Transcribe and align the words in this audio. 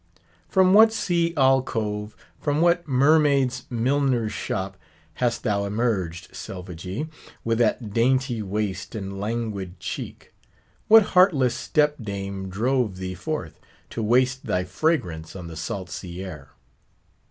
From 0.49 0.73
what 0.73 0.91
sea 0.91 1.31
alcove, 1.37 2.15
from 2.39 2.59
what 2.59 2.87
mermaid's 2.87 3.65
milliner's 3.69 4.31
shop, 4.33 4.75
hast 5.21 5.43
thou 5.43 5.63
emerged, 5.63 6.29
Selvagee! 6.35 7.07
with 7.43 7.59
that 7.59 7.93
dainty 7.93 8.41
waist 8.41 8.95
and 8.95 9.19
languid 9.19 9.79
cheek? 9.79 10.33
What 10.87 11.03
heartless 11.13 11.53
step 11.53 11.97
dame 12.01 12.49
drove 12.49 12.97
thee 12.97 13.13
forth, 13.13 13.59
to 13.91 14.01
waste 14.01 14.47
thy 14.47 14.63
fragrance 14.63 15.35
on 15.35 15.45
the 15.45 15.55
salt 15.55 15.91
sea 15.91 16.23
air? 16.23 16.49